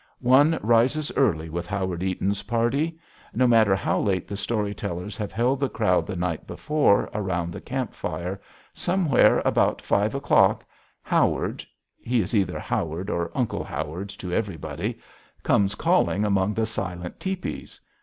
One 0.23 0.57
rises 0.63 1.11
early 1.15 1.47
with 1.47 1.67
Howard 1.67 2.01
Eaton's 2.01 2.41
party. 2.41 2.97
No 3.35 3.45
matter 3.45 3.75
how 3.75 3.99
late 3.99 4.27
the 4.27 4.35
story 4.35 4.73
tellers 4.73 5.15
have 5.15 5.31
held 5.31 5.59
the 5.59 5.69
crowd 5.69 6.07
the 6.07 6.15
night 6.15 6.47
before 6.47 7.07
around 7.13 7.51
the 7.53 7.61
camp 7.61 7.93
fire, 7.93 8.41
somewhere 8.73 9.43
about 9.45 9.79
five 9.79 10.15
o'clock, 10.15 10.65
Howard 11.03 11.63
he 11.99 12.19
is 12.19 12.33
either 12.33 12.57
Howard 12.57 13.11
or 13.11 13.29
Uncle 13.35 13.63
Howard 13.63 14.09
to 14.09 14.33
everybody 14.33 14.97
comes 15.43 15.75
calling 15.75 16.25
among 16.25 16.55
the 16.55 16.65
silent 16.65 17.19
tepees. 17.19 17.79